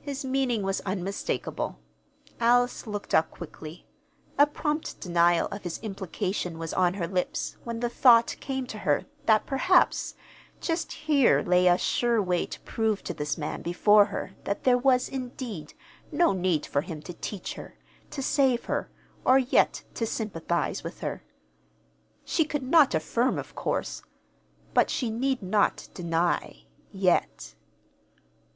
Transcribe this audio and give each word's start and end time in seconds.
His 0.00 0.24
meaning 0.24 0.62
was 0.62 0.80
unmistakable. 0.82 1.80
Alice 2.38 2.86
looked 2.86 3.12
up 3.12 3.32
quickly. 3.32 3.84
A 4.38 4.46
prompt 4.46 5.00
denial 5.00 5.48
of 5.48 5.64
his 5.64 5.80
implication 5.80 6.56
was 6.56 6.72
on 6.72 6.94
her 6.94 7.08
lips 7.08 7.56
when 7.64 7.80
the 7.80 7.88
thought 7.88 8.36
came 8.38 8.64
to 8.68 8.78
her 8.78 9.06
that 9.26 9.46
perhaps 9.46 10.14
just 10.60 10.92
here 10.92 11.42
lay 11.42 11.66
a 11.66 11.76
sure 11.76 12.22
way 12.22 12.46
to 12.46 12.60
prove 12.60 13.02
to 13.02 13.12
this 13.12 13.36
man 13.36 13.60
before 13.60 14.04
her 14.04 14.36
that 14.44 14.62
there 14.62 14.78
was, 14.78 15.08
indeed, 15.08 15.74
no 16.12 16.32
need 16.32 16.64
for 16.64 16.82
him 16.82 17.02
to 17.02 17.12
teach 17.12 17.54
her, 17.54 17.76
to 18.12 18.22
save 18.22 18.66
her, 18.66 18.88
or 19.24 19.40
yet 19.40 19.82
to 19.94 20.06
sympathize 20.06 20.84
with 20.84 21.00
her. 21.00 21.24
She 22.24 22.44
could 22.44 22.62
not 22.62 22.94
affirm, 22.94 23.36
of 23.36 23.56
course; 23.56 24.04
but 24.74 24.90
she 24.90 25.10
need 25.10 25.42
not 25.42 25.88
deny 25.92 26.66
yet. 26.92 27.56